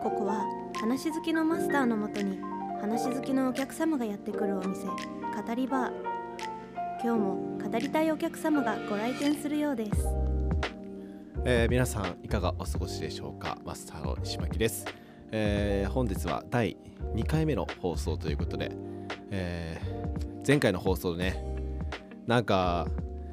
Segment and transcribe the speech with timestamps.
[0.00, 0.44] ここは
[0.80, 2.38] 話好きのマスターのもとに
[2.80, 4.94] 話好きのお客様がやってくるお店語
[5.54, 5.92] りバー。
[7.02, 9.90] 今日も語りたいお客様がご来店するようです。
[11.44, 13.58] えー皆さんいかがお過ごしでしょうか？
[13.64, 14.84] マスターの西巻です、
[15.30, 16.76] えー本日は第
[17.14, 18.72] 2回目の放送ということで、
[19.30, 19.98] えー
[20.46, 21.44] 前回の放送でね
[22.26, 22.86] なんか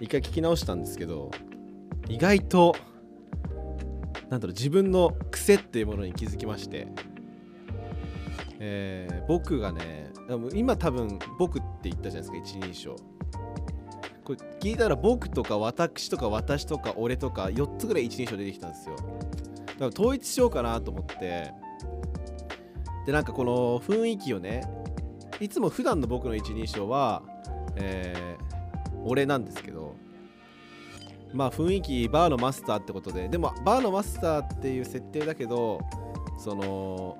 [0.00, 1.30] 一回聞き直したんですけど
[2.08, 2.74] 意外と
[4.28, 6.88] なんだろう自分の癖っていうものに気づきまして、
[8.58, 10.10] えー僕がね
[10.52, 12.96] 今多分僕って言ったじゃないですか一人称。
[14.24, 18.96] これ聞いたら僕とか私とか私とか俺とか4つぐらい一人称出てきたんですよ。
[18.96, 19.06] だか
[19.78, 21.52] ら統一しようかなと思って
[23.06, 24.68] でなんかこの雰囲気をね
[25.40, 27.22] いつも普段の僕の一人称は、
[27.76, 28.56] えー
[29.06, 29.94] 俺なんですけど
[31.32, 35.80] まあ雰囲気バーのマスターってことででもバーのマスターっていう設定だけど
[36.38, 37.16] その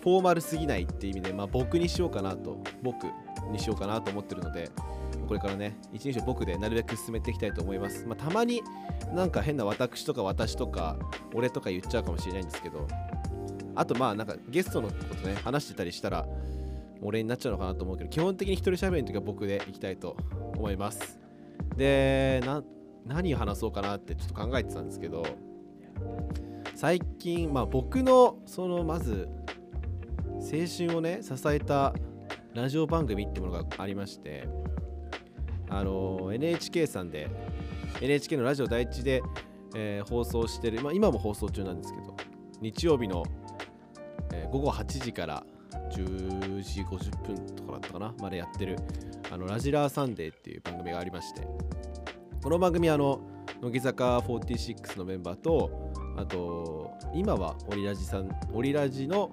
[0.00, 3.06] フォーマルすぎないっていう意味で、まあ、僕にしようかなと僕
[3.50, 4.70] にしようかなと思ってるので
[5.26, 8.62] これからね一人称僕でなるべく進めていきたいと思います、まあ、たまに
[9.12, 10.96] なんか変な私とか私とか
[11.34, 12.86] 俺とか言っちゃうかもしれないんですけど
[13.76, 16.26] あとまあなんかゲストのことね話してたりしたら
[17.02, 20.16] 俺になっちゃうのかなと思うけど基本的に一人喋りの時は僕でいきたいと
[20.56, 21.20] 思います。
[21.76, 22.42] で
[23.04, 25.24] 何話そうかなってちょっと考えてたんですけど
[26.74, 29.28] 最近まあ僕のそのまず
[30.40, 31.94] 青春をね支えた
[32.54, 34.48] ラジオ番組ってものがありまして
[35.68, 37.28] あの NHK さんで
[38.00, 39.22] NHK のラジオ第一で、
[39.74, 42.16] えー放送してる、まあ、今も放送中なんですけど
[42.60, 43.24] 日曜日の、
[44.36, 45.44] えー午後8時から
[45.90, 48.76] 10時50分とかだったかなまでやってる
[49.30, 51.46] あのラジラーサンデーっていう番組がありまして
[52.42, 53.20] この番組あの
[53.60, 59.30] 乃木坂46のメンバーとあと今はオリラジさんオリラジの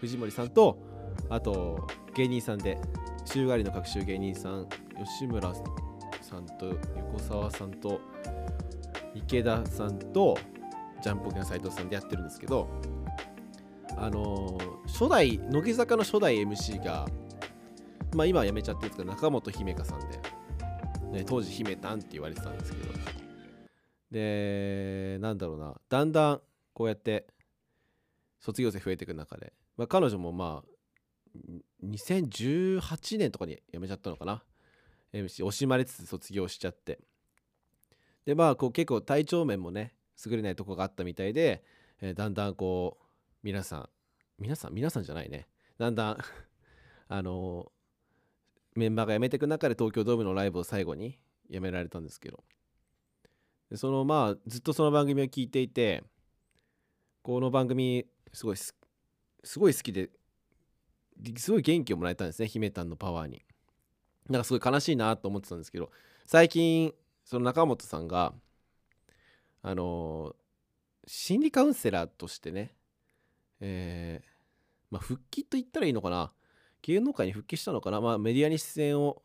[0.00, 0.78] 藤森さんと
[1.28, 2.78] あと芸人さんで
[3.24, 4.68] 週替わりの各週芸人さん
[4.98, 5.52] 吉村
[6.22, 8.00] さんと横澤さんと
[9.14, 10.38] 池田さんと
[11.02, 12.68] ジャンポケの斉藤さんでやってるんですけど
[14.02, 17.06] あの初代乃木坂の初代 MC が
[18.14, 22.90] まあ今は辞めちゃってるんですけど中本姫香さんで、ね、当時姫たんって言われてたんですけど。
[24.10, 26.40] でなんだろうなだんだん
[26.72, 27.26] こうやって
[28.40, 31.36] 卒業生増えていく中で、まあ、彼女もまあ
[31.84, 34.42] 2018年とかに辞めちゃったのかな。
[35.12, 36.98] MC 惜しまれつつ卒業しちゃって。
[38.24, 39.94] でまあこう結構体調面もね
[40.24, 41.62] 優れないとこがあったみたいで、
[42.00, 43.09] えーだんだんこう
[43.42, 43.88] 皆さん
[44.38, 45.48] 皆さん皆さんじゃないね。
[45.78, 46.18] だんだん
[47.08, 47.72] あの
[48.74, 51.18] メンバーが辞めていく中で東京ドームのライブを最後に
[51.50, 52.44] 辞められたんですけど。
[53.76, 56.02] そのまあずっとその番組を聞いていて
[57.22, 58.74] この番組すごいす
[59.58, 60.10] ごい好きで
[61.36, 63.44] すごい元気をもらえたんですね姫たんのパワーに。
[64.28, 65.90] なんかすごい悲しいなと思ってたんですけど
[66.26, 68.32] 最近その中本さんが
[69.62, 70.36] あの
[71.06, 72.74] 心理カウンセラーとしてね
[73.60, 74.30] えー
[74.90, 76.32] まあ復帰と言ったらいいのかな。
[76.82, 78.00] 芸能界に復帰したのかな。
[78.00, 79.22] まあメディアに出演を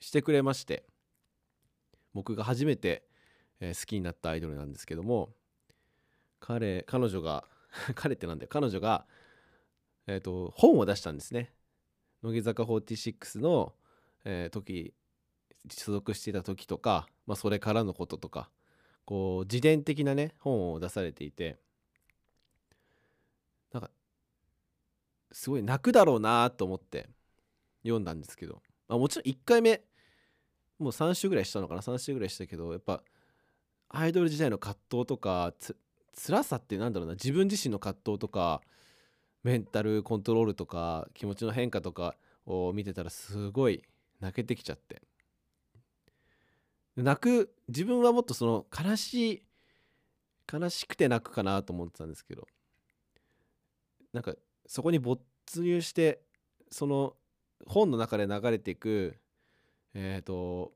[0.00, 0.86] してくれまして
[2.14, 3.04] 僕が初めて、
[3.60, 5.34] えー好きになったアイドルなんですけども
[6.40, 7.44] 彼彼女が
[7.94, 8.48] 彼ってなんだよ。
[8.50, 9.06] 彼女が
[10.06, 11.52] えっ、と本を出したんですね。
[12.22, 13.74] 乃木坂46の、
[14.24, 14.94] えー時
[15.70, 18.50] 所属していた時とか、まあ、それからのこととか
[19.04, 21.58] こう自伝的なね本を出されていて
[23.72, 23.90] なんか
[25.32, 27.08] すごい泣くだろうなと思って
[27.82, 29.82] 読んだんですけど、まあ、もちろん1回目
[30.78, 33.02] もう3週ぐらいしたのかな？3週ぐらいしたけどやっぱ
[33.88, 35.76] アイドル時代の葛藤とかつ
[36.26, 37.14] 辛さってなんだろうな？
[37.14, 38.60] 自分自身の葛藤とか
[39.42, 42.16] メンタルコントロールとか気持ちの変化とか
[42.46, 43.82] を見てたらすごい
[44.20, 45.02] 泣けてきちゃって。
[46.96, 49.42] 泣く自分はもっとその悲しい
[50.52, 52.46] 悲しくて泣くかなと思ってたんですけど。
[54.12, 54.34] なんか
[54.68, 55.20] そこに没
[55.56, 56.20] 入して
[56.70, 57.14] その
[57.66, 59.16] 本の中で流れていく
[59.94, 60.72] えっ、と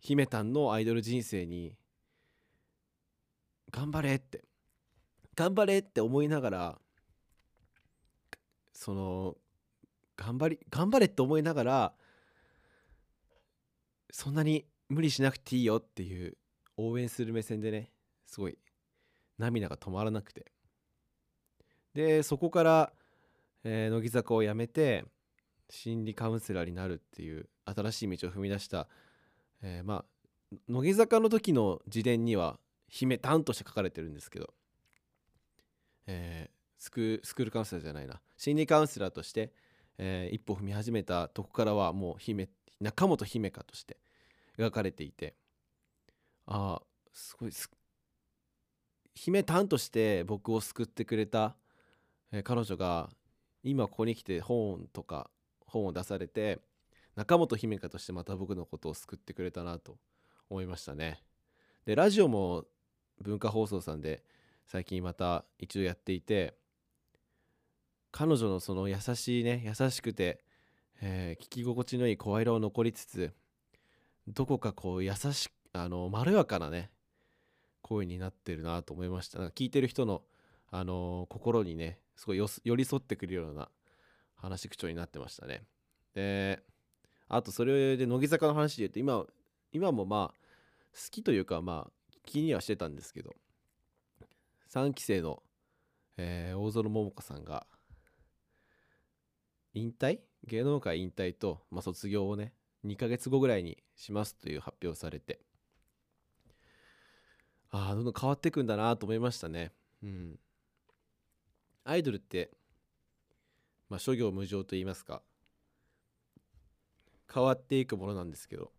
[0.00, 1.76] 姫たんのアイドル人生に
[3.70, 4.44] 頑張れって
[5.34, 6.78] 頑張れって思いながら
[8.72, 9.36] その
[10.16, 11.92] 頑張り頑張れって思いながら
[14.10, 16.36] そんなに無理しなくていいよっていう
[16.76, 17.90] 応援する目線でね
[18.26, 18.58] すごい
[19.38, 20.46] 涙が止まらなくて。
[21.94, 22.92] でそこから、
[23.64, 25.04] えー乃木坂を辞めて
[25.70, 28.86] 心理カウンセラーになるっていう新しい道を踏み出した、
[29.62, 30.04] えーまあ
[30.68, 34.54] 乃木坂の時の自伝には「姫たん」として書かれてるんですけど、
[36.06, 38.20] えースクスクールカウンセラーじゃないな。
[38.36, 39.52] 心理カウンセラーとして、
[39.96, 42.48] えー一歩踏み始めたとこからはもう姫
[42.80, 43.96] 中本姫香として
[44.58, 45.34] 描かれていて
[46.46, 46.82] ああ
[47.12, 47.70] すごいす
[49.14, 51.56] 姫たんとして僕を救ってくれた、
[52.30, 53.08] えー彼女が
[53.64, 55.30] 今ここに来て本とか
[55.66, 56.60] 本を出されて
[57.16, 59.96] 中本姫香としてまた僕のことを救ってくれたなと
[60.50, 61.22] 思いましたね。
[61.84, 62.64] でラジオも
[63.20, 64.22] 文化放送さんで
[64.66, 66.54] 最近また一度やっていて
[68.12, 70.44] 彼女のその優しいね優しくて、
[71.00, 73.32] えー聞き心地のいい声色を残りつつ
[74.28, 76.90] どこかこう優しあのまろやかなね
[77.84, 79.38] 声になってるなと思いました。
[79.38, 80.22] なんか聞いてる人の、
[80.76, 83.68] あの心にねすごい寄り添ってくるような
[84.34, 85.62] 話口調になってましたね。
[86.14, 86.64] で
[87.28, 89.24] あとそれで乃木坂の話で言うと今
[89.70, 90.36] 今もまあ
[90.92, 91.90] 好きというかまあ
[92.26, 93.36] 気にはしてたんですけど
[94.72, 95.44] 3期生の、
[96.16, 97.68] えー大園桃子さんが
[99.74, 100.18] 引退？
[100.42, 102.52] 芸能界引退と、まあ、卒業をね
[102.84, 105.38] 2ヶ月後ぐらいにしますという発表されて
[107.70, 109.70] ああどんどん変わってくんだなと思いましたね。
[110.02, 110.38] うん。
[111.84, 112.50] アイドルって
[113.88, 115.22] まあ諸行無常と言いますか
[117.32, 118.72] 変わっていくものなんですけど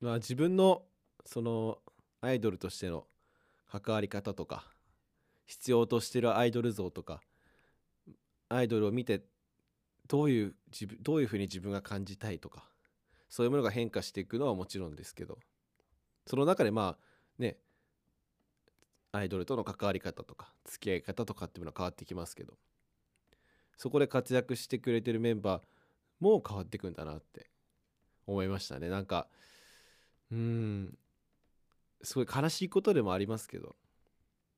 [0.00, 0.82] まあ自分の
[1.24, 1.78] その
[2.20, 3.06] アイドルとしての
[3.70, 4.64] 関わり方とか
[5.46, 7.20] 必要としてるアイドル像とか
[8.48, 9.22] アイドルを見て
[10.06, 12.64] どういう自分どういうふうに自分が感じたいとか
[13.28, 15.38] そういうものが変化していくのはもちろんですけど
[16.26, 17.07] その中でまあ
[19.12, 22.54] アイドルとの関わり方とか付き合い方とかっていうのは変わってきますけど。
[23.78, 25.62] そこで活躍してくれてるメンバー
[26.18, 27.48] も変わっていくんだなって
[28.26, 28.88] 思いましたね。
[28.88, 29.28] なんか
[30.32, 30.98] うーん
[32.02, 33.76] すごい悲しいことでもありますけど。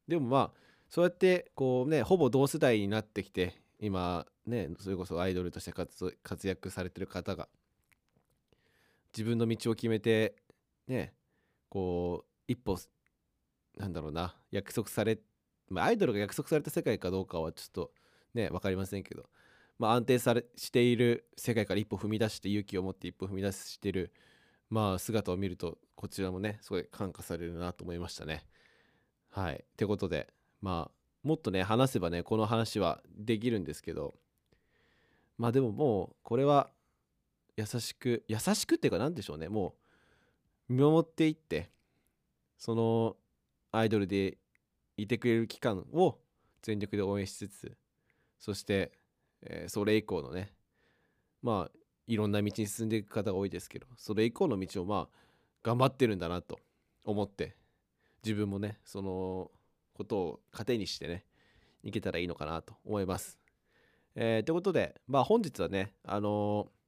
[0.09, 0.53] でもまあ
[0.89, 7.47] そうやってこうねほぼ同世代になってきて今ねそれこそアイドルとして活活躍されてる方が
[9.13, 10.35] 自分の道を決めて
[10.89, 11.13] ね
[11.69, 12.79] こう一歩
[13.77, 15.19] なんだろうな約束され
[15.69, 17.91] まあアイドルが約束された世界かどうかはちょっと
[18.35, 19.27] ね分かりませんけど
[19.79, 24.13] まあ安定されしている世界から一歩踏み出して勇気を持って一歩踏み出してる
[24.69, 28.45] まあ姿を見るとこちらもねすごい感化されるなと思いましたね。
[29.31, 29.55] はい。
[29.55, 30.29] ってことで
[30.61, 34.15] まあもっとね話せばねこの話はできるんですけど
[35.39, 36.71] まあでももうこれは
[37.57, 39.75] 優しく優しくっていうか何でしょうねも
[40.69, 41.71] う見守っていって
[42.59, 43.17] その
[43.73, 44.39] アイドルで
[44.97, 46.19] いてくれる期間を
[46.63, 47.77] 全力で応援しつつ
[48.39, 48.93] そして、
[49.43, 50.53] えーそれ以降のね
[51.43, 55.17] まあいろんな道に進んでいく方が多いですけどそれ以降の道をまあ
[55.63, 56.59] 頑張ってるんだなと
[57.05, 57.55] 思って
[58.25, 59.51] 自分もねその
[59.95, 61.25] ことを糧にしてね
[61.83, 63.39] いけたらいいのかなと思います。
[64.17, 66.81] えーということでまあ本日はねあのー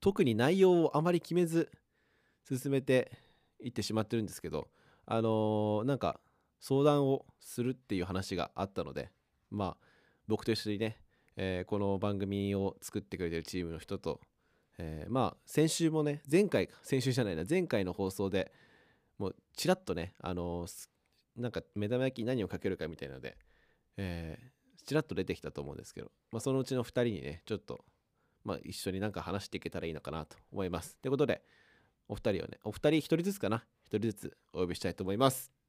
[0.00, 1.70] 特に内容をあまり決めず
[2.48, 3.12] 進めて
[3.62, 4.68] いってしまってるんですけど
[5.12, 6.20] あのーなんか
[6.60, 9.10] 相談をするっていう話があったので
[9.50, 9.86] まあ
[10.28, 10.98] 僕と一緒にね、
[11.36, 14.20] えーこの番組を作ってくれてるチームの人と、
[14.78, 18.52] えーまあ先週もね前回先週じゃないな前回の放送で
[19.18, 20.88] もうちらっとねあのー
[21.36, 23.36] なんか目玉焼きに何をかけるかみたいなので、
[23.96, 27.84] えーちらっと出てきたと思うんですけど、まあ、そのうちの2人にねちょっと、
[28.44, 30.96] まあ、一緒になんか話していけたらいいのかなと思います。
[30.96, 31.42] ということで
[32.08, 33.64] お二人をねお二人一人ずつかな
[33.98, 35.59] 人ずつお呼びしたいと思います。